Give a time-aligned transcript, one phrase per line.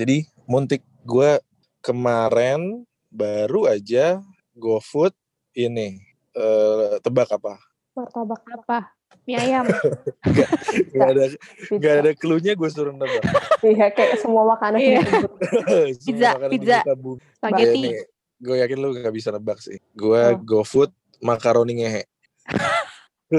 [0.00, 1.36] Jadi Muntik gue
[1.84, 4.24] kemarin baru aja
[4.56, 5.12] GoFood
[5.52, 6.00] ini
[6.32, 7.60] eh, tebak apa?
[7.92, 8.96] Martabak Apa?
[9.28, 9.68] Mie ayam.
[10.96, 11.76] Gak ada pizza.
[11.76, 13.20] gak ada clue-nya gue suruh nebak.
[13.60, 15.00] Iya, kayak semua makanan Iya.
[15.04, 16.78] Semua Pizza, makanan pizza.
[17.36, 17.82] Spaghetti.
[17.92, 18.02] Ya,
[18.40, 19.76] gue yakin lu gak bisa nebak sih.
[19.92, 20.40] Gue Oh.
[20.40, 22.08] GoFood makaroni ngehe.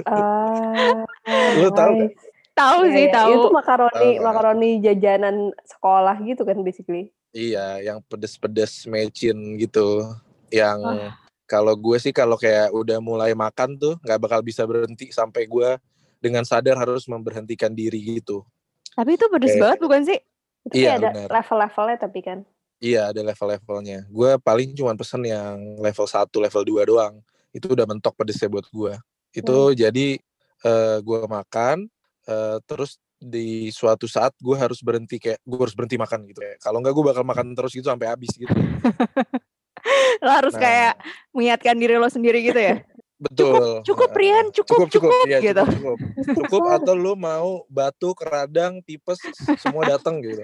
[0.05, 1.01] Ah,
[1.57, 2.30] Lu tahu nice.
[2.61, 3.13] Tahu Iya, sih, iya.
[3.13, 3.31] tahu.
[3.33, 4.21] Itu makaroni kan?
[4.21, 7.09] makaroni jajanan sekolah gitu kan basically.
[7.31, 10.05] Iya, yang pedes-pedes mecin gitu.
[10.49, 11.13] Yang Wah.
[11.45, 15.79] kalau gue sih kalau kayak udah mulai makan tuh nggak bakal bisa berhenti sampai gue
[16.19, 18.45] dengan sadar harus memberhentikan diri gitu.
[18.91, 20.19] Tapi itu pedes Kayak- banget bukan sih?
[20.61, 21.29] Itu Iya, kayak ada benar.
[21.33, 22.39] level-levelnya tapi kan.
[22.77, 23.99] Iya, ada level-levelnya.
[24.09, 27.13] Gue paling cuma pesen yang level 1, level 2 doang.
[27.49, 28.93] Itu udah mentok pedesnya buat gue.
[29.31, 30.19] Itu jadi
[30.61, 31.89] eh, gue makan,
[32.25, 36.41] eh, terus di suatu saat gue harus berhenti kayak gue harus berhenti makan gitu.
[36.41, 38.49] Kayak, Kalau nggak gue bakal makan terus gitu sampai habis gitu.
[40.21, 40.61] Lo harus Nah.
[40.61, 40.93] kayak
[41.31, 42.81] mengingatkan diri lo sendiri gitu ya.
[43.21, 43.85] Betul.
[43.85, 44.21] Cukup Heeh.
[44.33, 45.61] Rian, cukup, cukup, cukup, Iya, gitu.
[45.61, 46.33] cukup, cukup.
[46.41, 49.21] Cukup atau lu mau batuk, radang, tipes,
[49.61, 50.41] semua datang gitu.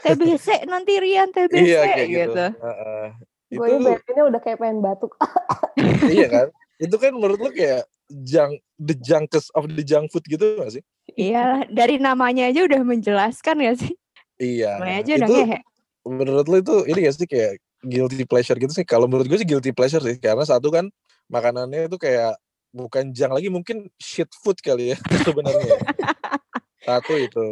[0.00, 2.20] TBC nanti Rian TBC iya kayak gitu.
[2.32, 2.44] gitu.
[2.56, 3.06] Heeh.
[3.50, 5.12] Gue Itu bayanginnya udah kayak pengen batuk.
[6.08, 6.46] iya kan?
[6.80, 7.84] Itu kan menurut lu kayak
[8.24, 10.82] junk the junkest of the junk food gitu gak sih?
[11.16, 13.94] Iya, dari namanya aja udah menjelaskan ya sih.
[14.40, 14.78] Iya.
[14.80, 15.58] Namanya aja udah itu ngehe.
[16.00, 17.52] menurut lu itu ini gak sih kayak
[17.84, 18.86] guilty pleasure gitu sih?
[18.88, 20.88] Kalau menurut gue sih guilty pleasure sih karena satu kan
[21.28, 22.36] makanannya itu kayak
[22.70, 25.78] bukan junk lagi mungkin shit food kali ya sebenarnya.
[26.84, 27.46] Satu itu.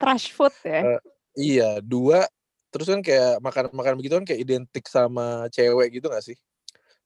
[0.00, 0.98] Trash food ya.
[0.98, 1.00] Eh,
[1.32, 2.28] Iya, dua
[2.72, 6.36] terus kan kayak makan-makan begitu kan kayak identik sama cewek gitu gak sih?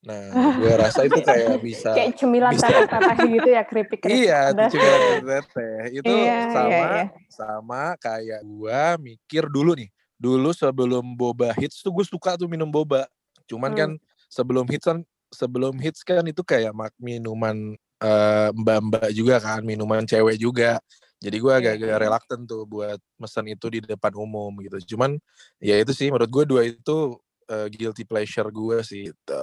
[0.06, 2.70] Nah, gue rasa itu kayak bisa kayak cemilan bisa.
[2.70, 4.22] teteh-teteh gitu ya keripik keripik.
[4.22, 5.78] Iya, cemilan teteh.
[5.98, 7.04] Itu Iya, sama iya, iya.
[7.26, 9.90] sama kayak gua mikir dulu nih.
[10.14, 13.10] Dulu sebelum boba hits tuh gue suka tuh minum boba.
[13.50, 13.78] Cuman Hmm.
[13.82, 13.90] kan
[14.30, 15.02] sebelum hits kan
[15.34, 16.70] sebelum hits kan itu kayak
[17.02, 20.78] minuman eh, mbak-mbak juga kan, minuman cewek juga.
[21.18, 21.98] Jadi gue Iya, agak-agak iya.
[21.98, 24.94] reluctant tuh buat mesen itu di depan umum gitu.
[24.94, 25.16] Cuman
[25.58, 26.96] ya itu sih menurut gue dua itu
[27.46, 29.10] eh, guilty pleasure gue sih.
[29.10, 29.40] Gitu.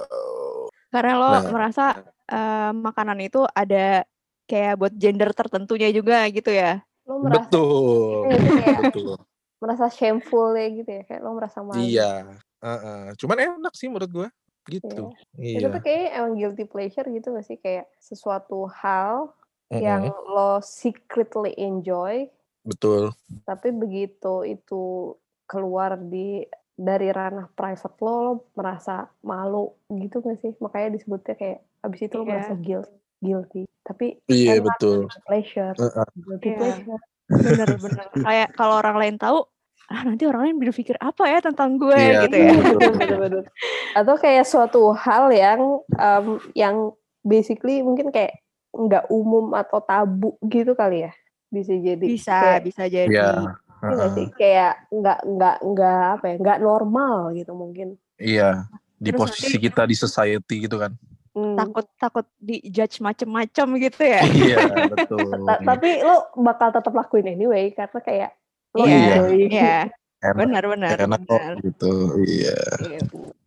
[0.88, 1.44] Karena lo Nah.
[1.50, 1.84] merasa
[2.24, 4.04] eh, makanan itu ada
[4.48, 6.80] kayak buat gender tertentunya juga gitu ya.
[7.04, 8.32] Lo merasa Betul.
[8.32, 9.14] Iya, kayak Betul.
[9.60, 11.80] merasa shameful ya gitu ya kayak lo merasa malu.
[11.80, 12.40] Iya.
[12.64, 13.00] Heeh.
[13.20, 14.28] Cuman enak sih menurut gua
[14.64, 15.12] gitu.
[15.36, 15.68] Itu Iya.
[15.68, 19.32] tuh kayak emang guilty pleasure gitu gak sih kayak sesuatu hal
[19.68, 19.80] Mm-mm.
[19.84, 22.28] yang lo secretly enjoy
[22.64, 23.12] betul.
[23.44, 25.12] tapi begitu itu
[25.44, 26.44] keluar di
[26.74, 32.14] dari ranah private lo lo merasa malu gitu gak sih makanya disebutnya kayak abis itu
[32.14, 32.30] lo Iya.
[32.34, 32.88] merasa guilt
[33.20, 34.98] guilty tapi Iya enak, betul.
[35.22, 36.06] pleasure Heeh.
[36.18, 36.58] guilty Iya.
[36.58, 38.06] pleasure Bener-bener.
[38.20, 39.48] kayak kalau orang lain tahu,
[39.86, 42.50] ah nanti orang lain berpikir apa ya tentang gue Iya, gitu ya.
[42.52, 42.78] betul.
[43.00, 43.44] Bener-bener.
[43.92, 45.60] atau kayak suatu hal yang
[45.94, 46.76] em, yang
[47.22, 48.38] basically mungkin kayak
[48.74, 51.12] nggak umum atau tabu gitu kali ya
[51.48, 53.08] bisa jadi Bisa, kayak, bisa jadi.
[53.14, 53.56] Iya.
[53.84, 54.16] Iya nggak Heeh.
[54.16, 58.70] sih kayak nggak nggak nggak apa ya nggak normal gitu mungkin Iya.
[58.94, 60.94] Di Terus posisi nanti- kita di society gitu kan.
[61.34, 61.58] Hmm.
[61.58, 64.22] Takut takut di judge macem-macem gitu ya.
[64.54, 65.34] iya betul.
[65.44, 68.30] Ta- tapi lo bakal tetap lakuin anyway karena kayak
[68.72, 69.14] lo Iya.
[69.34, 69.76] Iya,
[70.22, 70.94] Enak, benar-benar.
[70.94, 71.56] enak kok benar.
[71.60, 71.92] gitu.
[72.22, 72.58] Iya.
[72.86, 73.00] Iya.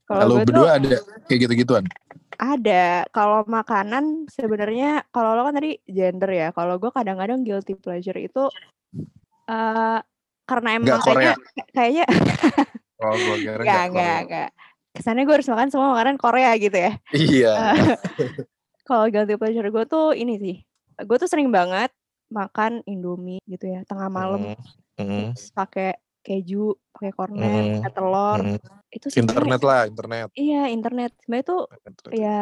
[0.04, 1.86] Kalau berdua ada kayak gitu-gituan.
[2.36, 3.08] ada.
[3.10, 6.48] Kalau makanan sebenarnya kalau lo kan tadi gender ya.
[6.52, 8.52] Kalau gue kadang-kadang guilty pleasure itu
[9.48, 10.00] eh
[10.48, 11.34] karena emang Nggak Korea.
[11.36, 12.06] kayaknya kayaknya
[12.98, 14.18] Oh, gua kira nggak enggak Korea.
[14.26, 14.50] enggak.
[14.90, 16.92] Kesannya gue harus makan semua makanan Korea gitu ya.
[17.14, 17.54] Iya.
[18.90, 20.56] Kalau guilty pleasure gue tuh ini sih.
[21.06, 21.94] Gue tuh sering banget
[22.34, 24.58] makan Indomie gitu ya, tengah malam
[24.98, 25.94] Mm, mm, terus pakai
[26.26, 28.40] keju, pakai kornet, Mm, pakai telur.
[28.42, 28.58] mm.
[28.90, 30.28] Itu Internet lah, internet.
[30.34, 31.12] Iya, internet.
[31.22, 31.58] Sebenarnya itu
[32.18, 32.42] ya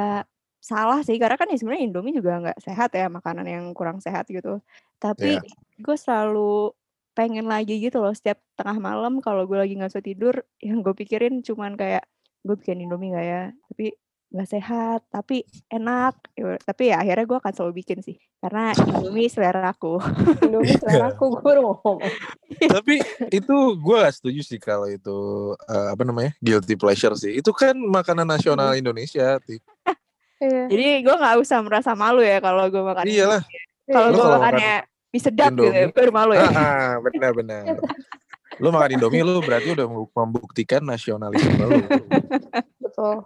[0.64, 4.26] salah sih karena kan ya sebenarnya Indomie juga nggak sehat ya makanan yang kurang sehat
[4.26, 4.58] gitu
[4.98, 5.54] tapi Iya.
[5.78, 6.74] gue selalu
[7.16, 10.36] pengen lagi gitu loh setiap tengah malam kalau gue lagi nggak bisa tidur
[10.68, 12.04] yang gue pikirin cuman kayak
[12.46, 13.96] gue bikin Indomie nggak ya tapi
[14.36, 19.32] nggak sehat tapi enak Ya, tapi ya akhirnya gue akan selalu bikin sih karena Indomie
[19.32, 20.04] selera aku
[20.44, 22.04] Indomie selera aku gue ngomong.
[22.60, 23.00] Tapi
[23.32, 25.16] itu gue gak setuju sih kalau itu
[25.56, 27.40] eh, apa namanya guilty pleasure sih.
[27.40, 29.40] Itu kan makanan nasional Indonesia.
[29.40, 29.64] Ti.
[30.44, 30.68] Iya.
[30.68, 33.42] jadi gue nggak usah merasa malu ya kalau gue makan Iyalah.
[33.88, 34.76] kalau gue makannya
[35.16, 37.80] mie sedap gitu ya Indomie, baru malu ya Ah, ah, benar-benar.
[38.60, 41.80] Lu makan Indomie lu berarti udah membuktikan nasionalisme lu.
[42.84, 43.24] Betul.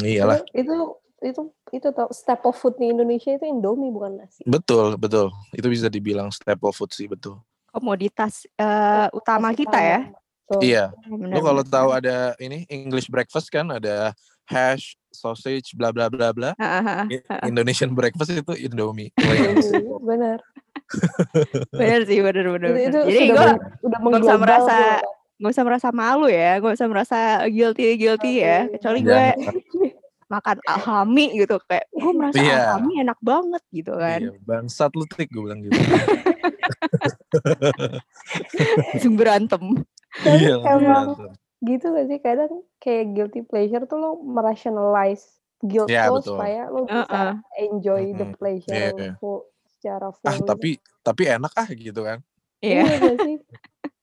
[0.00, 0.40] Iyalah.
[0.56, 4.40] Itu itu itu tau step of food di Indonesia itu Indomie bukan nasi.
[4.48, 5.28] Betul, betul.
[5.52, 7.36] Itu bisa dibilang staple food sih, betul.
[7.70, 10.10] komoditas eh, utama kita ya
[10.50, 10.58] Tuh.
[10.58, 10.90] Iya.
[11.06, 14.10] Bener, Lu kalau tahu ada ini English breakfast kan ada
[14.50, 16.50] hash, sausage, bla bla bla bla.
[17.46, 19.14] Indonesian breakfast itu Indomie.
[19.14, 19.54] Iya,
[21.78, 22.00] bener.
[22.06, 22.70] Sih, bener bener.
[22.70, 22.90] Itu, bener.
[22.90, 23.48] itu Jadi gue
[23.86, 24.76] nggak usah merasa
[25.40, 28.68] nggak usah merasa malu ya, nggak usah merasa guilty guilty ya.
[28.68, 29.56] Kecuali gue Jangan.
[30.30, 32.58] makan alhami gitu kayak gue merasa Iya.
[32.70, 34.20] alhami enak banget gitu kan.
[34.22, 35.74] Iya, bangsat lu tik gue bilang gitu.
[38.94, 39.62] Langsung berantem.
[40.22, 41.18] Tapi iya, emang
[41.60, 46.40] gitu gak sih kadang kayak guilty pleasure tuh lo merationalize guilt Ya, lo betul.
[46.40, 47.32] supaya lo bisa Heeh.
[47.68, 48.38] enjoy the Mm-mm.
[48.40, 49.12] pleasure Iya, iya.
[49.80, 50.44] Secara full Ah gitu.
[50.44, 52.20] tapi tapi enak ah gitu kan.
[52.60, 52.84] Iya.
[52.84, 53.36] Iya gak sih?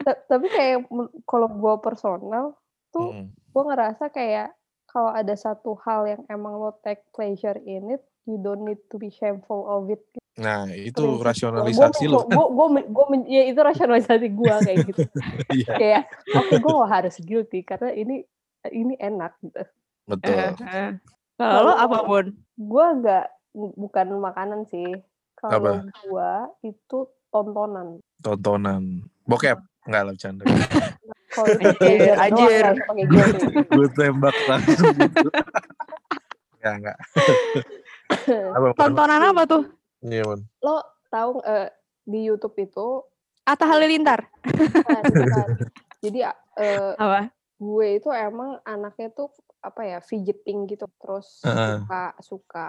[0.02, 0.90] Ta- tapi kayak
[1.30, 2.58] kalau gue personal
[2.90, 3.26] tuh Mm.
[3.30, 4.58] gue ngerasa kayak
[4.90, 8.98] kalau ada satu hal yang emang lo take pleasure in it, you don't need to
[8.98, 10.02] be shameful of it.
[10.38, 15.02] Nah itu Prinsip rasionalisasi gua, men- gua men- ya itu rasionalisasi gue kayak gitu.
[15.54, 16.04] Iya, kayak
[16.34, 18.26] oke gue gak harus guilty karena ini
[18.74, 19.62] ini enak gitu.
[20.10, 20.34] betul.
[20.34, 20.92] Eh, eh.
[21.38, 22.26] Kalau lo apa Bun?
[22.58, 24.98] Gue gak bukan makanan sih.
[25.38, 26.32] Kalau gue
[26.66, 26.98] itu
[27.30, 28.02] tontonan.
[28.26, 29.06] Tontonan.
[29.30, 29.62] Bokep.
[29.88, 30.44] Enggak lah bercanda.
[31.38, 32.66] Anjir, anjir.
[33.06, 33.46] guilty.
[33.70, 35.30] gue tembak langsung gitu.
[36.66, 36.98] Enggak?
[38.82, 39.64] Tontonan apa tuh?
[40.02, 40.42] Iya, Mon.
[40.66, 40.82] Lo
[41.14, 41.70] tahu eh,
[42.04, 43.06] di YouTube itu
[43.46, 44.26] Atta Halilintar.
[46.04, 47.30] Jadi eh, Apa?
[47.58, 49.30] gue itu emang anaknya tuh
[49.62, 51.82] apa ya fidgeting gitu terus Heeh.
[51.82, 52.68] suka suka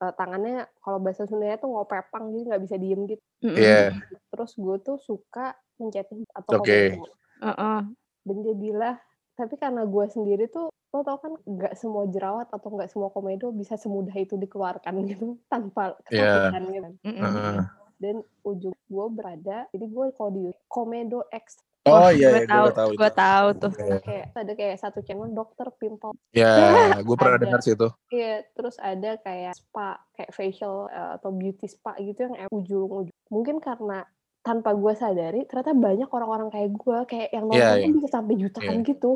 [0.00, 3.22] eh, tangannya kalau bahasa Sundanya tuh ngopepang jadi nggak bisa diem gitu.
[3.42, 3.92] Iya.
[4.28, 6.96] terus gue tuh suka menchatting atau Oke.
[6.96, 7.12] komedo.
[7.40, 7.80] Heeh.
[8.20, 8.96] dan jadilah
[9.32, 13.48] tapi karena gue sendiri tuh lo tau kan nggak semua jerawat atau nggak semua komedo
[13.50, 16.50] bisa semudah itu dikeluarkan gitu tanpa Iya.
[16.52, 17.16] kesakitan gitu Mm-mm.
[17.16, 17.58] Heeh.
[17.96, 21.56] dan ujung gue berada jadi gue kalau di komedo X
[21.88, 23.72] Oh iya, gue iya, tahu, gue tahu gue tahu tuh.
[23.80, 23.98] Iya.
[24.04, 26.52] kayak ada kayak satu channel dokter pimple Ya,
[27.06, 27.88] gue pernah dengar sih itu.
[28.12, 33.16] Iya, terus ada kayak spa, kayak facial eh, atau beauty spa gitu yang ujung-ujung.
[33.32, 34.04] Mungkin karena
[34.44, 37.96] tanpa gue sadari, ternyata banyak orang-orang kayak gue, kayak yang Iya, nontonnya iya.
[37.96, 38.88] bisa sampai jutaan Iya.
[38.92, 39.10] gitu.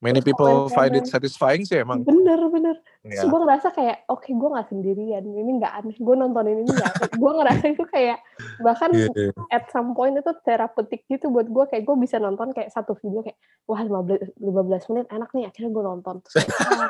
[0.00, 2.00] Many Terus people find it satisfying sih emang.
[2.08, 2.80] Bener, bener.
[3.04, 3.20] Ya.
[3.20, 5.96] Terus gue ngerasa kayak, oke gue gak sendirian, ini gak aneh.
[6.00, 7.10] Gue nontonin ini gak aneh.
[7.20, 8.18] gue ngerasa itu kayak,
[8.64, 9.36] bahkan Iya.
[9.52, 11.64] at some point itu terapeutik gitu buat gue.
[11.68, 13.36] Kayak gue bisa nonton kayak satu video kayak,
[13.68, 16.14] wah 15, 15 menit enak nih, akhirnya gue nonton.
[16.24, 16.88] Terus ah,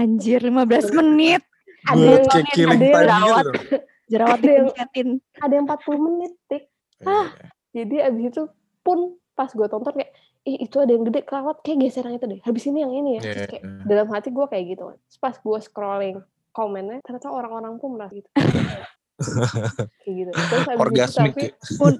[0.00, 1.44] Anjir 15 menit.
[1.84, 3.50] ada yang, kayak killing ada yang gitu.
[4.08, 4.50] Jerawat Ada
[4.96, 6.64] yang- ada yang 40 menit, tik.
[7.04, 7.28] Iya.
[7.76, 8.42] Jadi abis itu
[8.80, 8.98] pun
[9.36, 10.16] pas gue tonton kayak,
[10.48, 12.40] ih itu ada yang gede kelewat, kayak geser yang itu deh.
[12.40, 13.20] Habis ini yang ini ya.
[13.20, 13.84] Iya, Terus kayak iya.
[13.84, 14.84] dalam hati gue kayak gitu.
[14.96, 16.16] Terus pas gue scrolling
[16.56, 18.28] komennya, ternyata orang-orang pun merasa gitu.
[20.02, 20.30] kayak gitu.
[20.32, 21.52] Terus habis Orgasmik itu ya.
[21.52, 21.94] tapi, Mun,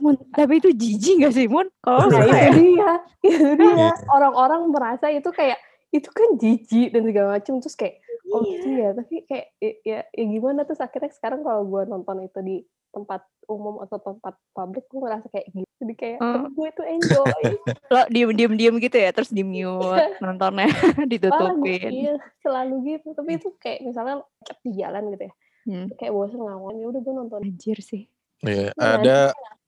[0.00, 1.66] Mun, tapi itu jijik gak sih Mun?
[1.84, 2.92] Kalau nah itu dia,
[3.26, 3.74] itu dia.
[3.76, 3.90] Iya.
[4.08, 5.58] Orang-orang merasa itu kayak,
[5.92, 7.54] itu kan jijik dan segala macam.
[7.60, 7.94] Terus kayak,
[8.32, 8.50] oh Iya.
[8.56, 8.88] gitu ya.
[8.96, 12.56] Tapi kayak, ya, ya, ya gimana terus akhirnya sekarang kalau gue nonton itu di
[12.94, 15.63] tempat umum atau tempat publik, gue ngerasa kayak gitu.
[15.74, 16.46] Jadi kayak, Hmm.
[16.48, 17.42] gue itu enjoy.
[17.92, 20.70] lo diem diem diem gitu ya, terus di mute nontonnya
[21.10, 21.90] ditutupin.
[21.90, 25.34] iya selalu gitu tapi itu kayak misalnya cek di jalan gitu ya
[25.64, 25.88] Hmm.
[25.94, 28.04] kayak bosan ngawang ya udah gue nonton Anjir sih.
[28.40, 28.84] Iya, Iya.
[28.94, 29.18] ada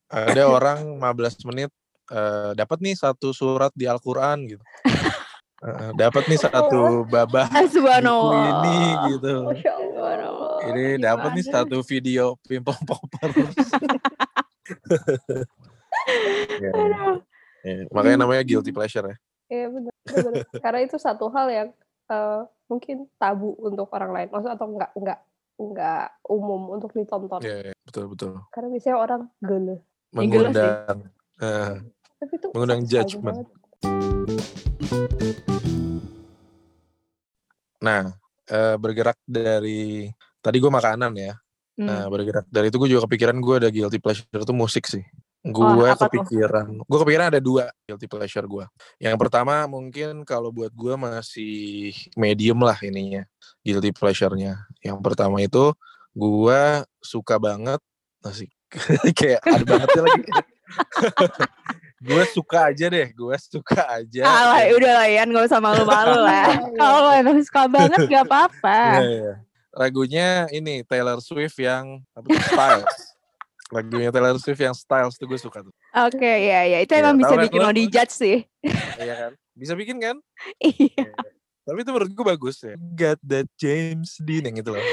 [0.07, 1.73] ada orang 15 menit
[2.07, 4.61] eh, dapat nih satu surat di Al-Qur'an gitu.
[5.57, 8.61] Eh, dapat nih satu babah Ah, Subhanallah.
[8.61, 8.77] ini
[9.11, 9.35] gitu.
[10.67, 13.29] Ini dapat nih satu video pimpong popper.
[16.57, 16.71] Ya,
[17.67, 19.15] ya, makanya namanya guilty pleasure ya.
[19.47, 20.43] Iya benar benar.
[20.63, 21.69] karena itu satu hal yang
[22.11, 25.19] eh, mungkin tabu untuk orang lain maksud atau enggak enggak
[25.57, 28.31] enggak umum untuk ditonton Iya, iya, betul betul.
[28.51, 30.23] karena biasanya orang gele Ya, sih.
[30.23, 30.97] Mengundang
[31.43, 31.73] eh,
[32.17, 32.81] tapi itu Mengundang
[33.21, 33.47] banget.
[37.77, 38.03] Nah,
[38.49, 40.09] eh, bergerak dari
[40.41, 41.33] tadi gue makanan ya.
[41.77, 41.85] Hmm.
[41.85, 45.03] Nah, bergerak dari itu gue juga kepikiran gue ada guilty pleasure itu musik sih.
[45.49, 48.65] Gue kepikiran, gue kepikiran ada dua guilty pleasure gue.
[48.97, 53.23] Yang pertama mungkin kalau buat gue masih medium lah ininya
[53.61, 54.67] guilty pleasure-nya.
[54.79, 55.71] Yang pertama itu
[56.11, 56.61] gue
[56.99, 57.79] suka banget
[58.21, 58.49] asik
[59.19, 60.23] kayak ada bangetnya lagi.
[62.07, 64.23] gue suka aja deh, gue suka aja.
[64.23, 66.45] Alah, kayak- udah lah Yan, gak usah malu-malu lah.
[66.57, 66.75] Iya.
[66.77, 68.79] Kalau lo emang suka banget gak apa-apa.
[68.99, 69.33] Iya, iya.
[69.73, 73.16] Lagunya ini Taylor Swift yang apa Styles.
[73.67, 75.73] Lagunya Taylor Swift yang Styles tuh gue suka tuh.
[75.93, 77.67] Oke, ya ya itu Iya, emang bisa kan bikin lo?
[77.67, 78.37] lo dijudge sih.
[78.97, 79.31] Iya kan?
[79.53, 80.15] Bisa bikin kan?
[80.63, 81.11] Iya.
[81.61, 82.79] Tapi itu menurut gue bagus ya.
[82.79, 84.79] Got that James Dean yang itu loh.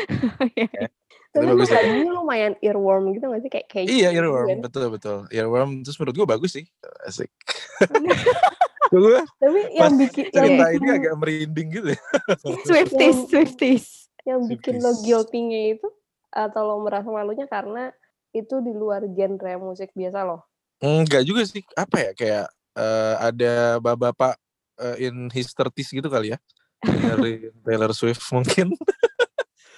[1.31, 1.79] tapi Itu bagus ya.
[1.79, 4.49] lagunya lumayan earworm gitu nggak sih kayak kayak Iya, gitu earworm.
[4.51, 4.59] kan?
[4.61, 5.17] Betul, betul.
[5.31, 5.71] Earworm.
[5.83, 6.65] Terus menurut gue bagus sih.
[7.03, 7.31] Asik.
[8.91, 12.01] gue Tapi pas yang bikin yang cerita bikin, ini agak merinding gitu ya.
[12.63, 13.87] Swifties, Swifties.
[14.23, 15.03] yang bikin lo Tipis.
[15.03, 15.89] guilty-nya itu
[16.31, 17.91] atau lo merasa malunya karena
[18.35, 20.43] itu di luar genre musik biasa lo.
[20.83, 21.63] Enggak juga sih.
[21.79, 24.35] Apa ya kayak eh, ada bapak-bapak
[24.83, 26.39] eh, in his 30s gitu kali ya.
[26.83, 28.75] Dari Taylor Swift mungkin.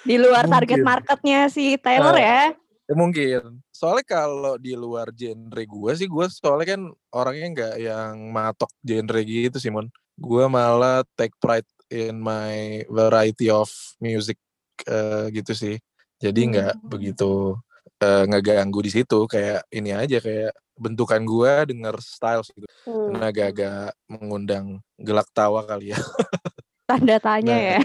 [0.02, 2.42] Di luar target marketnya si Taylor Eh, ya.
[2.86, 3.60] Ya, mungkin.
[3.74, 9.20] Soalnya kalau di luar genre gue sih, gue soalnya kan orangnya nggak yang matok genre
[9.26, 9.90] gitu sih, Mon.
[10.16, 14.38] Gue malah take pride in my variety of music
[14.86, 15.76] eh, gitu sih.
[16.22, 16.88] Jadi nggak Hmm.
[16.88, 17.58] begitu
[18.00, 19.24] eh, ngeganggu di situ.
[19.28, 22.66] Kayak ini aja, kayak bentukan gue denger styles gitu.
[22.84, 23.16] Hmm.
[23.16, 24.66] Karena agak-agak mengundang
[25.00, 25.98] gelak tawa kali ya.
[26.90, 27.80] Tanda tanya Nah, ya.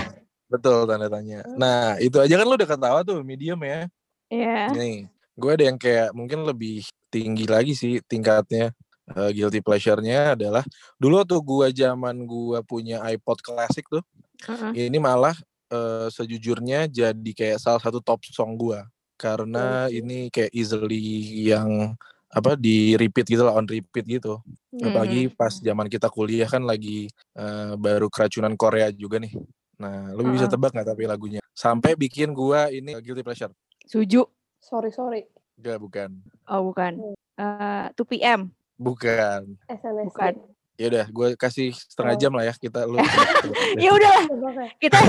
[0.51, 1.41] Betul tanda tanya.
[1.57, 3.87] Nah, itu aja kan lu udah ketawa tuh, medium ya.
[4.29, 4.69] Iya.
[4.75, 8.75] Nih, gue ada yang kayak mungkin lebih tinggi lagi sih tingkatnya.
[9.11, 10.63] Eh, guilty pleasure-nya adalah
[10.95, 13.99] dulu tuh gua zaman gua punya iPod klasik tuh,
[14.47, 14.87] Heeh.
[14.87, 15.35] ini malah
[15.67, 18.87] eh, sejujurnya jadi kayak salah satu top song gua
[19.21, 20.01] karena Oke.
[20.01, 20.97] ini kayak easily
[21.45, 21.93] yang
[22.31, 24.41] apa di repeat gitu lah on repeat gitu.
[24.73, 25.37] Apalagi Mhm.
[25.37, 27.05] pas zaman kita kuliah kan lagi
[27.37, 29.37] eh, baru keracunan Korea juga nih.
[29.77, 31.39] Nah, lu bisa tebak nggak tapi lagunya?
[31.53, 33.53] Sampai bikin gua ini guilty pleasure.
[33.85, 34.25] Suju.
[34.57, 35.21] Sorry sorry.
[35.57, 36.09] Enggak, bukan.
[36.47, 37.13] Oh bukan.
[37.35, 38.49] Eh 2 PM.
[38.75, 39.61] Bukan.
[39.67, 40.07] SNSD.
[40.09, 40.33] Bukan.
[40.73, 42.19] Ya udah, gue kasih setengah Oh.
[42.19, 42.97] jam lah ya kita lu.
[43.77, 44.69] Ya udahlah, Tebak ya?
[44.79, 44.97] kita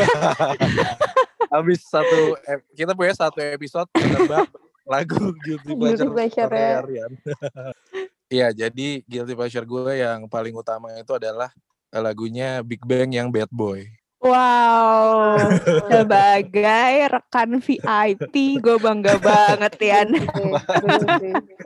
[1.48, 2.36] Habis satu
[2.76, 4.46] kita punya satu episode menebak
[4.82, 7.06] lagu guilty Guilty pleasure ya.
[8.32, 11.52] Iya, jadi guilty pleasure gue yang paling utama itu adalah
[11.92, 13.84] lagunya Big Bang yang Bad Boy.
[14.22, 15.34] wow
[15.90, 19.90] sebagai rekan VIP gue bangga banget sih.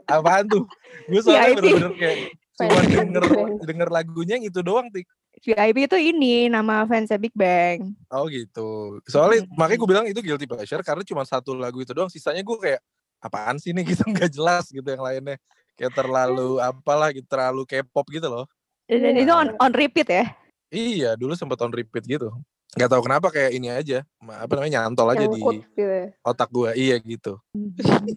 [0.08, 0.64] Apaan tuh?
[1.04, 2.18] Gue soalnya bener-bener kayak
[2.56, 3.24] cuma denger
[3.60, 5.04] denger lagunya yang itu doang tik.
[5.38, 7.92] VIP itu ini nama fansnya Big Bang.
[8.08, 8.98] Oh gitu.
[9.04, 9.52] Soalnya Hmm.
[9.54, 12.08] makanya gue bilang itu guilty pleasure karena cuma satu lagu itu doang.
[12.08, 12.80] Sisanya gue kayak
[13.18, 15.36] apaan sih nih gitu nggak jelas gitu yang lainnya.
[15.76, 18.44] Kayak terlalu apalah gitu terlalu K-pop gitu loh.
[18.86, 19.22] Dan Iya.
[19.22, 20.24] itu on, on repeat ya.
[20.66, 22.32] Iya dulu sempet on repeat gitu.
[22.76, 24.04] Gak tahu kenapa kayak ini aja.
[24.18, 26.12] ma- Apa namanya nyantol aja di gitu ya.
[26.22, 26.70] otak gue.
[26.74, 27.38] Iya gitu.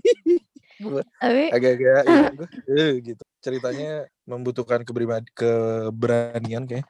[1.20, 2.28] Tapi agak-agak iya,
[2.80, 3.24] eh, gitu.
[3.40, 3.92] Ceritanya
[4.24, 6.88] membutuhkan keberanian kayak.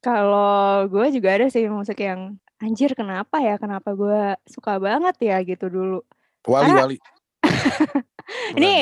[0.00, 5.36] Kalau gue juga ada sih musik yang anjir kenapa ya kenapa gue suka banget ya
[5.44, 6.00] gitu dulu.
[6.48, 6.96] Wali Karena- wali.
[8.56, 8.72] Ini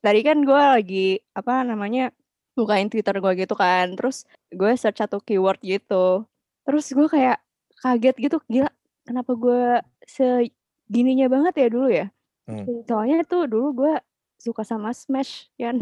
[0.00, 2.10] tadi kan gue lagi apa namanya
[2.54, 6.22] bukain Twitter gue gitu kan, terus gue search satu keyword gitu,
[6.62, 7.42] terus gue kayak
[7.82, 8.70] kaget gitu, gila
[9.02, 12.06] kenapa gue segininya banget ya dulu ya?
[12.46, 12.86] Hmm.
[12.86, 13.94] Soalnya tuh dulu gue
[14.38, 15.78] suka sama Smash kan.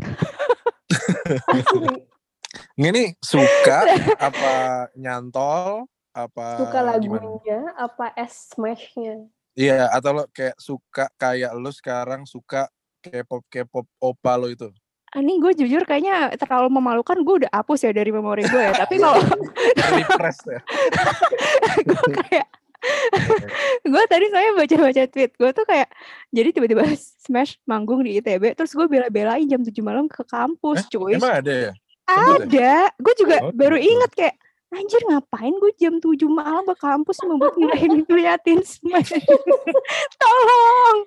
[1.49, 1.89] Asli.
[2.77, 3.89] Ini suka
[4.21, 7.25] apa nyantol apa Suka gimana?
[7.25, 9.25] lagunya apa es smashnya?
[9.57, 12.69] Iya, atau lo kayak suka kayak lu sekarang suka
[13.01, 14.69] K-pop K-pop opa lo itu.
[15.13, 18.73] Ini gue jujur kayaknya terlalu memalukan, gue udah hapus ya dari memori gue ya.
[18.73, 19.21] Tapi kalau
[19.77, 20.61] Repress ya.
[21.89, 22.49] gue kayak
[23.83, 25.89] gue tadi saya baca-baca tweet gue tuh kayak
[26.31, 26.83] jadi tiba-tiba
[27.25, 31.15] Smash manggung di ITB terus gue bela-belain jam 7 malam ke kampus cuy.
[31.15, 31.71] Emang ada ya?
[31.71, 31.73] Ya?
[32.37, 32.75] ada.
[32.99, 33.89] Gue juga Oh, baru gitu.
[33.89, 34.37] inget kayak
[34.73, 39.13] anjir ngapain gue jam 7 malam ke kampus membuat ngeliatin ngeliatin Smash?
[40.21, 40.99] Tolong.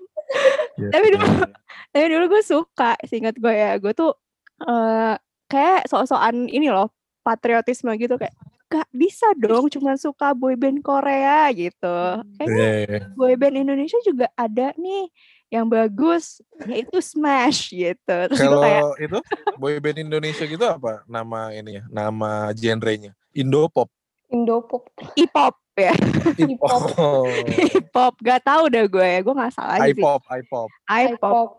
[0.79, 1.51] Ya, Tapi dulu-
[1.91, 3.75] tapi dulu gue suka seingat gue ya.
[3.77, 4.15] Gue tuh
[4.63, 5.15] eh
[5.45, 6.89] kayak sok-sokan ini loh
[7.21, 8.33] patriotisme gitu kayak
[8.65, 11.97] gak bisa dong cuma suka boyband Korea gitu
[12.35, 12.99] kayaknya Iya, iya.
[13.13, 15.07] boyband Indonesia juga ada nih
[15.53, 19.19] yang bagus yaitu Smash gitu terus Kalau kayak itu
[19.55, 21.83] boyband Indonesia gitu apa nama ini ya?
[21.87, 23.13] Nama genrenya?
[23.31, 23.87] Indopop.
[24.33, 24.89] Indopop.
[25.13, 25.93] E-pop ya
[26.33, 26.81] K-pop.
[26.97, 27.29] Oh,
[27.77, 30.69] E-pop gak tahu dah gue ya gue nggak salah aja sih iPop, iPop.
[30.89, 31.49] I-pop K-pop.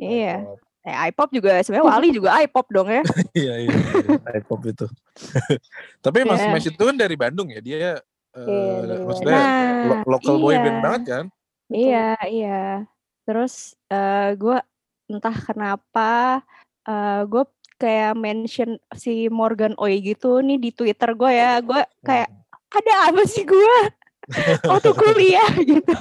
[0.00, 0.58] iya iPop.
[0.86, 3.02] Eh, I-pop juga sebenarnya Wali juga I-pop dong ya
[3.36, 4.38] Iya, iya, iya.
[4.38, 4.86] iPop itu.
[6.04, 6.54] Tapi Mas Iya.
[6.54, 7.58] Smash itu kan dari Bandung ya.
[7.58, 7.90] Dia eh,
[8.38, 9.86] Iya, dari maksudnya Bandung.
[9.90, 10.82] lo- local Nah, boyband iya.
[10.82, 11.24] banget kan?
[11.26, 11.76] Betul.
[11.76, 12.64] Iya, iya.
[13.26, 13.54] Terus
[13.86, 14.58] eh gue
[15.06, 16.10] entah kenapa
[16.86, 17.44] eh gue
[17.76, 21.58] kayak mention si Morgan Oi gitu nih di Twitter gue ya.
[21.60, 22.30] Gue kayak
[22.70, 23.78] ada apa sih gue?
[24.70, 25.94] Waktu kuliah gitu.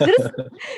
[0.00, 0.24] Terus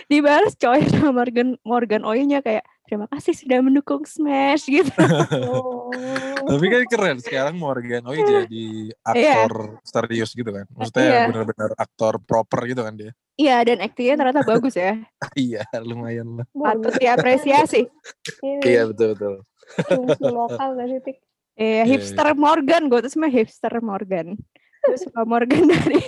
[0.07, 4.91] dibalas coy sama Morgan Morgan Oi-nya kayak terima kasih sudah mendukung Smash gitu.
[5.87, 5.91] Oh.
[6.47, 8.67] Tapi kan keren sekarang Morgan Oi jadi
[9.15, 9.47] Iya.
[9.47, 10.67] aktor serius gitu kan.
[10.75, 11.23] Maksudnya Iya.
[11.31, 13.11] benar-benar aktor proper gitu kan dia.
[13.37, 14.99] Iya, dan aktingnya ternyata bagus ya.
[15.39, 16.47] iya, lumayan lah.
[16.51, 17.87] Patut diapresiasi.
[18.43, 19.35] Ini Iya betul betul.
[19.99, 21.17] musuh lokal gak sih, Tik?
[21.57, 24.27] Iya, hipster Morgan, gue tuh sebenarnya hipster Morgan.
[24.87, 26.03] Gue suka Morgan dari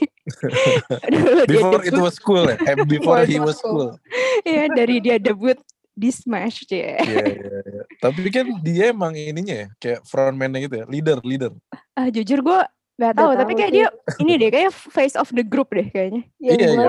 [1.08, 2.56] dulu dia Before it was cool ya.
[2.62, 3.96] Eh, Before Before he was cool.
[4.44, 5.56] iya dari dia debut
[5.98, 7.02] di Smash ya.
[7.02, 7.82] Iya iya iya.
[7.98, 11.52] Tapi kan dia emang ininya ya, kayak frontman gitu ya, leader leader.
[11.98, 12.60] Ah jujur gue
[12.98, 13.86] nggak tahu, tapi kayak dia
[14.22, 16.22] ini deh kayak face of the group deh kayaknya.
[16.38, 16.86] Yang Iya, gue iya,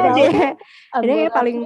[0.94, 1.58] tahu Dia, kayak paling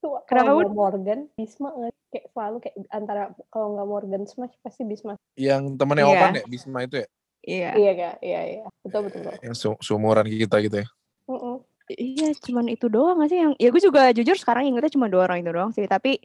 [0.00, 4.88] tuh Kenapa, kalau Morgan, Bisma nggak kayak selalu kayak antara kalau nggak Morgan Smash pasti
[4.88, 5.20] Bisma.
[5.36, 6.12] Yang temennya Iya.
[6.16, 7.08] Opan ya, Bisma itu ya,
[7.44, 7.70] iya.
[7.76, 9.20] Iya kak, iya iya, betul betul.
[9.28, 9.36] betul.
[9.44, 10.88] yang su seumuran kita gitu ya.
[11.28, 11.56] Mm-mm.
[11.90, 15.26] Iya, cuman itu doang gak sih yang ya gue juga jujur sekarang ingetnya cuma dua
[15.26, 16.22] orang itu doang sih, tapi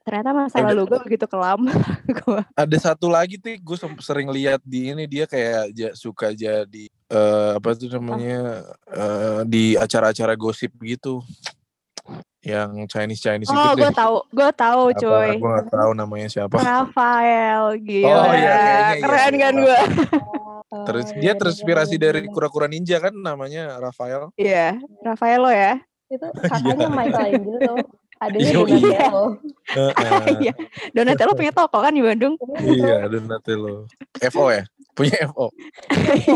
[0.00, 1.60] ternyata masa Ada- lalu gue begitu kelam.
[2.24, 6.84] gue Ada satu lagi tuh, gue sering lihat di ini dia kayak ja- suka jadi
[6.88, 11.20] eh, apa tuh namanya eh, di acara-acara gosip gitu,
[12.40, 15.30] yang Chinese Chinese Oh, itu gue tahu, gue tahu coy.
[15.36, 16.56] Gue gak tahu namanya siapa.
[16.56, 18.08] Rafael, gila.
[18.08, 19.60] Oh, iya, kayaknya iya Keren kan Rafael.
[19.64, 19.80] gue?
[20.70, 22.32] Oh, Terus iya, dia iya, terinspirasi bener, dari bener.
[22.32, 24.30] kura-kura ninja kan namanya Rafael.
[24.38, 25.76] Iya, Rafael lo ya.
[26.08, 27.74] itu kakaknya Michelangelo,
[28.20, 28.68] adanya Yoi.
[28.68, 29.24] Donatello.
[29.72, 30.24] Heeh.
[30.44, 30.54] Iya.
[30.92, 32.36] Donatello punya toko kan di Bandung.
[32.60, 33.88] iya, Donatello.
[34.20, 34.62] FO ya?
[34.92, 35.48] Punya FO.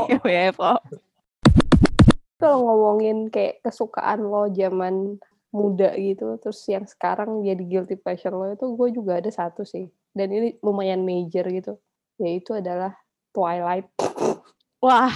[0.08, 0.72] Iya, punya Evo.
[2.40, 5.20] Kalau ngomongin kayak kesukaan lo zaman
[5.54, 9.86] muda gitu, terus yang sekarang jadi guilty pleasure lo itu gue juga ada satu sih.
[10.16, 11.78] Dan ini lumayan major gitu,
[12.18, 12.96] yaitu adalah
[13.34, 13.86] Twilight.
[14.80, 15.12] Wah,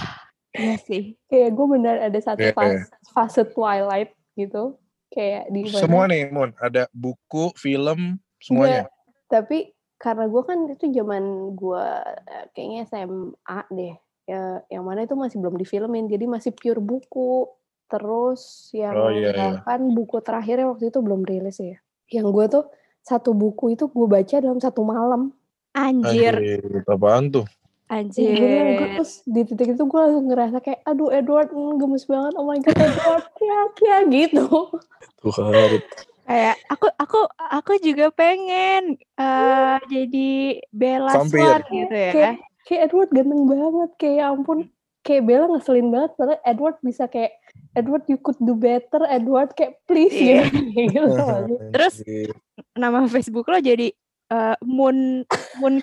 [0.53, 1.15] iya sih.
[1.29, 6.29] kayak gue benar ada satu Iya, fase, fase Twilight gitu kayak di mana- Semua nih,
[6.29, 6.53] Mon.
[6.57, 8.85] Ada buku, film, semuanya.
[8.85, 8.89] Nggak,
[9.29, 9.57] tapi
[9.99, 11.23] karena gue kan itu zaman
[11.59, 11.85] gue
[12.31, 17.49] eh, kayaknya SMA deh ya yang mana itu masih belum difilmin jadi masih pure buku
[17.91, 19.59] terus yang Oh, iya, iya.
[19.59, 21.75] bahkan buku terakhirnya waktu itu belum rilis ya
[22.13, 22.69] yang gue tuh
[23.01, 25.33] satu buku itu gue baca dalam satu malam
[25.75, 27.45] Anjir, Anjir, apaan tuh?
[27.89, 28.89] Iya, bener, gue anjir.
[29.01, 32.61] terus di titik itu gue langsung ngerasa kayak aduh Edward mm, gemes banget oh my
[32.61, 34.45] god Edward ya ya gitu
[35.25, 35.81] Tuhan.
[36.29, 41.41] Kayak aku aku aku juga pengen eh jadi Bella Vampir.
[41.41, 42.11] Swan gitu ya.
[42.13, 42.35] kayak
[42.69, 44.59] kayak Edward ganteng banget kayak ya ampun
[45.01, 47.33] kayak Bella ngeselin banget padahal Edward bisa kayak
[47.73, 51.09] Edward you could do better Edward kayak please ya gitu.
[51.73, 52.29] Terus Anjir.
[52.77, 53.89] Nama Facebook lo jadi
[54.29, 55.25] eh, Moon
[55.57, 55.81] Moon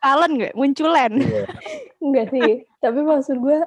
[0.00, 0.54] Kalen gak?
[0.56, 1.12] Munculen.
[1.20, 1.44] Iya.
[2.04, 3.60] enggak sih tapi maksud gue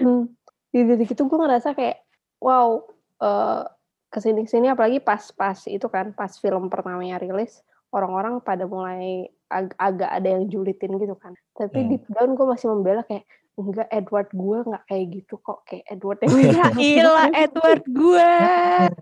[0.00, 0.24] hmm,
[0.72, 2.00] di titik itu gue ngerasa kayak
[2.40, 2.80] wow
[3.20, 3.62] eh
[4.08, 8.64] ke sini ke sini apalagi pas pas itu kan pas film pertamanya rilis orang-orang pada
[8.64, 11.88] mulai ag- agak ada yang julitin gitu kan tapi Hmm.
[11.92, 16.18] deep down gue masih membela kayak enggak Edward gue nggak kayak gitu kok kayak Edward
[16.20, 18.30] yang Ya ilah Edward gue,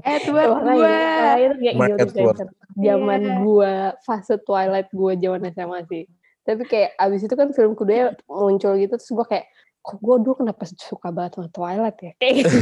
[0.02, 0.60] Edward gue.
[0.60, 0.96] makanya
[1.40, 2.38] itu kayak My guilty Edward.
[2.72, 3.34] Zaman Iya.
[3.38, 6.04] gua fase Twilight gua zaman SMA sih.
[6.42, 9.44] Tapi kayak abis itu kan film kedua muncul gitu terus gua kayak
[9.78, 12.12] kok gua dulu kenapa suka banget sama Twilight ya?
[12.16, 12.56] Kayak gitu.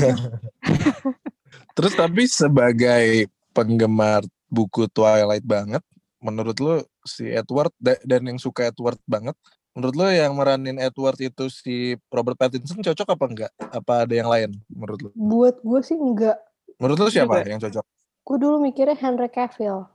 [1.74, 5.82] Terus tapi sebagai penggemar buku Twilight banget,
[6.18, 9.34] menurut lo si Edward da- dan yang suka Edward banget,
[9.70, 11.74] menurut lo yang meranin Edward itu si
[12.08, 13.52] Robert Pattinson cocok apa enggak?
[13.58, 15.10] Apa ada yang lain menurut lo?
[15.12, 16.36] Buat gua sih enggak.
[16.76, 17.48] Menurut lo siapa Juga.
[17.48, 17.84] yang cocok?
[18.20, 19.86] Gua dulu mikirnya Henry Cavill.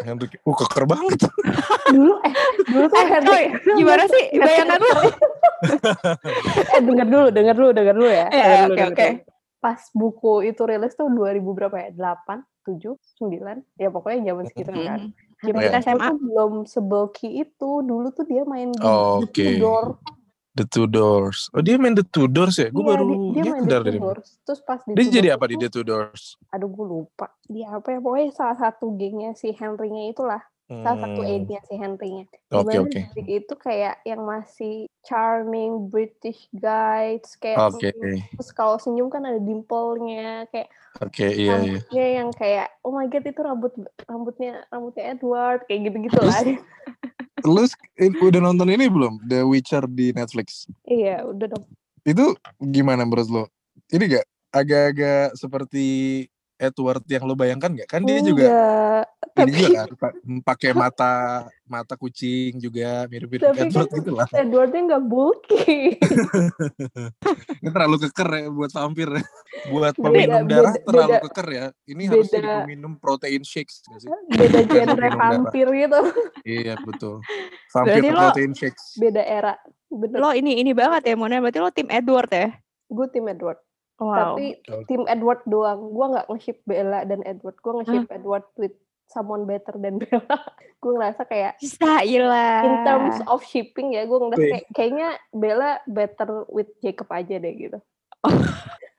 [0.00, 1.26] Henry, uh keker banget.
[1.90, 2.34] Dulu eh
[2.66, 3.42] dulu tuh Eh, Henry
[3.74, 4.90] gimana sih bayangan lo?
[6.74, 8.26] eh denger dulu, denger dulu, denger dulu ya.
[8.26, 9.06] Eh, Denger dulu, oke, denger oke.
[9.06, 9.34] dulu.
[9.58, 11.88] Pas buku itu rilis tuh 2000 berapa ya?
[11.90, 13.62] 8, 7, 9.
[13.74, 15.00] Ya pokoknya zaman segitu kan.
[15.44, 16.06] Zaman Kita SMA.
[16.08, 17.70] tuh belum sebulky itu.
[17.84, 19.44] Dulu tuh dia main di Oh, The oke.
[19.44, 19.86] Tudor.
[20.56, 21.52] The Two Doors.
[21.52, 22.72] Oh dia main The Two Doors ya?
[22.72, 24.28] Gue Iya, baru dia, dia main The dari Tudors.
[24.40, 26.22] Terus pas di Dia Tudors jadi apa di The Two Doors?
[26.48, 27.26] Aduh gue lupa.
[27.44, 27.98] Dia apa ya?
[28.00, 30.40] Pokoknya salah satu gengnya si Henry-nya itulah.
[30.66, 32.26] Salah satu aid-nya si Henry-nya.
[32.50, 33.00] Oke Di mana oke.
[33.22, 37.22] itu kayak yang masih charming British guy.
[37.22, 37.88] Terus kayak Oke
[38.34, 40.50] terus kalau senyum kan ada dimple-nya.
[40.50, 41.54] Kayak oke iya iya.
[41.54, 43.72] rambutnya yang kayak oh my god itu rambut
[44.10, 46.42] rambutnya rambutnya Edward kayak gitu-gitu lah.
[47.46, 47.62] Lu
[48.02, 49.22] in- udah nonton ini belum?
[49.22, 50.66] The Witcher di Netflix.
[50.82, 51.64] iya, udah dong.
[52.02, 53.44] Itu gimana menurut lo?
[53.86, 55.86] Ini gak agak-agak seperti
[56.56, 57.84] Edward yang lo bayangkan gak?
[57.86, 61.12] Kan dia juga Enggak, ini tapi juga kan pa- pakai mata
[61.64, 64.28] mata kucing juga mirip-mirip Tapi Edward kan- gitu lah.
[64.30, 65.76] Edwardnya nggak bulky.
[67.60, 69.08] Ini terlalu keker ya buat vampir.
[69.10, 69.22] ya.
[69.68, 71.66] Buat Beda- peminum darah beda- terlalu beda- keker ya.
[71.84, 74.08] Ini harus jadi beda- peminum protein shakes gak sih?
[74.30, 76.00] Beda genre minum vampir gitu.
[76.42, 77.16] Iya betul.
[77.74, 78.84] Vampir Berarti lo- protein shakes.
[78.96, 79.54] Beda era.
[79.86, 80.18] Bener.
[80.18, 82.48] Lo ini ini banget ya Mona, berarti lo tim Edward ya?
[82.86, 83.58] Gue tim Edward.
[83.98, 84.36] Wow.
[84.36, 85.88] Tapi tim Edward doang.
[85.88, 87.56] Gue nggak nge-ship Bella dan Edward.
[87.56, 90.36] Gue nge-ship Edward with someone better than Bella.
[90.76, 92.60] gue ngerasa kayak Bisa lah.
[92.60, 97.54] in terms of shipping ya, gue ngerasa kayak, kayaknya Bella better with Jacob aja deh
[97.54, 97.78] gitu.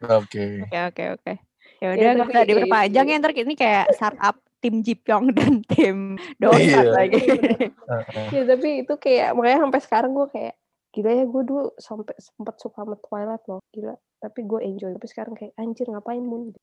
[0.04, 0.64] Oke.
[0.64, 1.34] Oke oke oke.
[1.78, 3.14] Ya Ya, udah nggak usah ya diperpanjang itu.
[3.14, 5.98] ya ntar ini kayak startup tim Jipyong dan tim
[6.40, 6.82] Iya.
[6.88, 7.22] lagi.
[7.22, 8.28] Heeh.
[8.32, 10.54] Ya tapi itu kayak makanya sampai sekarang gue kayak
[10.98, 15.06] gila ya gue dulu sampai sempat suka sama Twilight loh gila tapi gue enjoy tapi
[15.06, 16.58] sekarang kayak anjir ngapain Moon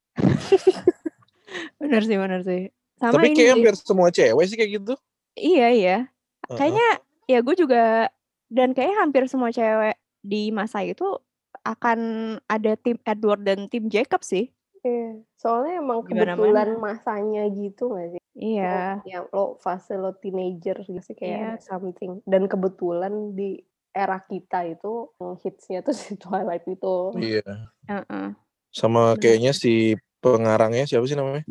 [1.79, 2.63] bener sih bener sih.
[2.95, 4.95] Sama Tapi kayak hampir semua cewek sih kayak gitu.
[5.35, 5.97] Iya iya.
[6.47, 6.57] Heeh.
[6.57, 6.89] Kayaknya
[7.27, 7.83] ya gue juga
[8.49, 11.05] dan kayaknya hampir semua cewek di masa itu
[11.65, 11.99] akan
[12.47, 14.51] ada tim Edward dan tim Jacob sih.
[14.85, 16.37] Iya, soalnya emang Di mana-mana.
[16.37, 19.01] kebetulan masanya gitu gak sih Iya.
[19.01, 21.41] Lo- ya lo fase lo teenager gitu sih kayak Iya.
[21.41, 25.09] ada something dan kebetulan di era kita itu
[25.41, 27.71] hitsnya tuh si Twilight itu Iya.
[27.87, 28.29] Heeh.
[28.75, 29.23] Sama Bener.
[29.23, 31.47] kayaknya si pengarangnya siapa sih namanya?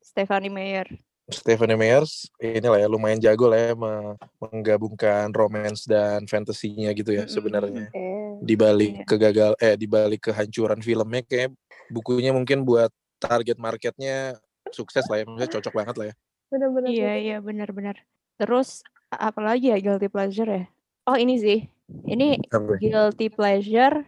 [0.00, 0.88] Stephanie Meyer.
[1.28, 7.24] Stephanie Meyers inilah ya lumayan jago lah ya me- menggabungkan romance dan fantasinya gitu ya
[7.30, 9.04] sebenarnya eh di balik Iya.
[9.06, 11.54] kegagal eh di balik kehancuran filmnya kayak
[11.88, 12.90] bukunya mungkin buat
[13.22, 14.34] target marketnya
[14.74, 16.14] sukses lah ya maksudnya cocok banget lah ya
[16.50, 17.96] bener-bener Iya iya benar-benar.
[18.36, 20.64] Terus apalagi ya guilty pleasure ya?
[21.08, 21.58] Oh ini sih.
[22.06, 22.76] Ini Apa?
[22.80, 24.04] guilty pleasure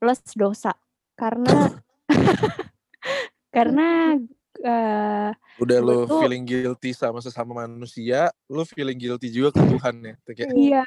[0.00, 0.72] plus dosa.
[1.16, 1.72] Karena
[3.56, 4.18] karena
[4.60, 5.30] eh,
[5.60, 10.14] udah lo tuh- feeling guilty sama sesama manusia lo feeling guilty juga ke Tuhan ya
[10.28, 10.84] kayak, iya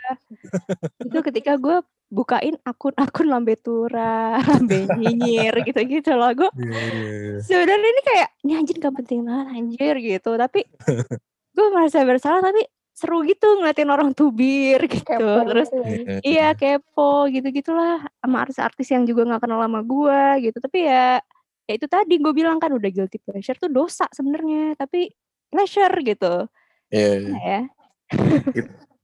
[1.02, 6.34] itu ketika gue bukain akun-akun lambe tura, lambe nyinyir gitu-gitu loh.
[6.34, 10.32] Gue "Iya, sebenarnya ini kayak ini anjir gak penting banget anjir gitu.
[10.34, 10.65] Tapi
[11.56, 12.65] gue merasa bersalah tapi
[13.00, 15.08] seru gitu ngeliatin orang tubir gitu.
[15.08, 16.20] kepo Terus gitu kan.
[16.20, 20.60] iya, Iya kepo gitu-gitulah sama artis-artis yang juga nggak kenal sama gua gitu.
[20.60, 21.24] Tapi ya
[21.64, 25.08] ya itu tadi gue bilang kan udah guilty pleasure tuh dosa sebenarnya, tapi
[25.48, 26.50] pleasure gitu.
[26.92, 27.30] Iya, iya.
[27.30, 27.62] Nah, ya.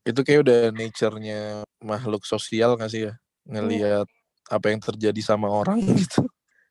[0.05, 3.13] itu kayak udah nature-nya makhluk sosial gak sih ya
[3.45, 4.05] ngelihat
[4.49, 6.25] apa yang terjadi sama orang gitu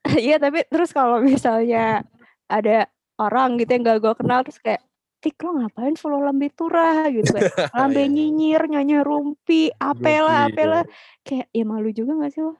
[0.04, 2.04] Iya, tapi terus kalau misalnya
[2.44, 4.84] ada orang gitu yang gak gue kenal terus kayak
[5.24, 8.12] Tik lo ngapain follow Lambe Turah gitu kayak Lambe Iya.
[8.12, 10.92] nyinyir, nyanyi rumpi, apela, Rumpi, apela iya.
[11.24, 12.52] Kayak ya malu juga gak sih lo?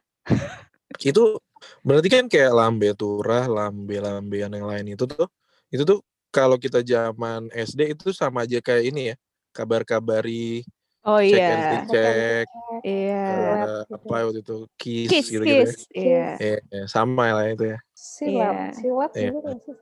[1.04, 1.36] itu
[1.84, 5.28] berarti kan kayak lambe turah lambe lambean yang lain itu tuh
[5.68, 6.00] itu tuh
[6.32, 9.16] kalau kita zaman SD itu sama aja kayak ini ya
[9.52, 10.64] kabar-kabari
[11.04, 12.48] Oh iya, and recheck
[12.80, 13.24] iya.
[13.28, 13.92] eh, gitu.
[13.92, 16.28] apa waktu itu kiss, Kiss, gitu gitu kiss, iya.
[16.40, 16.56] ya.
[16.64, 18.72] Eh, sama lah itu ya silat Iya.
[18.80, 19.28] silat Iya.
[19.28, 19.74] juga nggak sih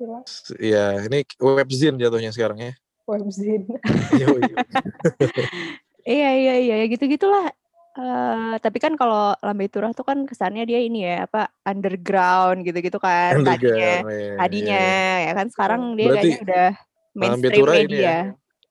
[0.58, 2.72] Iya, ini webzine jatuhnya sekarang ya.
[3.06, 3.66] webzine.
[6.02, 7.54] Iya iya iya ya gitu gitulah.
[7.94, 12.98] Eh tapi kan kalau Lambe Turah tuh kan kesannya dia ini ya apa underground gitu-gitu
[12.98, 14.02] kan tadinya.
[14.02, 15.30] Underground, iya, Tadinya iya.
[15.30, 16.68] ya kan sekarang dia Berarti kayaknya udah
[17.12, 18.02] Lambe mainstream Turah ini media.
[18.02, 18.18] ya,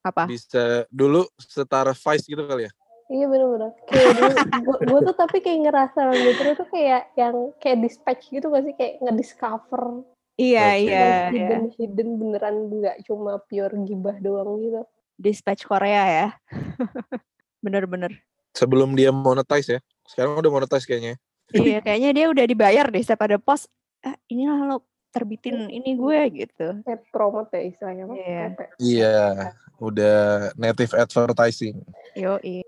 [0.02, 0.26] Apa?
[0.26, 2.74] Bisa dulu setara Vice gitu kali ya.
[3.12, 4.32] iya bener-bener kayak dulu
[4.88, 9.04] gue tuh tapi kayak ngerasa gitu tuh kayak yang kayak dispatch gitu gak sih kayak
[9.04, 10.08] ngediscover
[10.40, 10.80] Iya Oke.
[10.88, 11.10] iya iya.
[11.30, 14.82] hidden hidden beneran nggak cuma pure gibah doang gitu
[15.22, 16.28] Dispatch Korea ya.
[17.66, 18.26] Bener-bener.
[18.58, 19.80] Sebelum dia monetize ya.
[20.10, 21.22] Sekarang udah monetize kayaknya.
[21.54, 23.70] iya kayaknya dia udah dibayar deh setiap ada post.
[24.02, 24.78] Ah, inilah lo
[25.12, 26.82] terbitin ini gue gitu.
[26.88, 28.06] Net promote ya istilahnya.
[28.08, 28.24] Iya.
[28.24, 28.50] Yeah.
[28.80, 29.20] Iya,
[29.78, 30.20] udah
[30.56, 31.84] native advertising.
[32.16, 32.66] Yo, iya.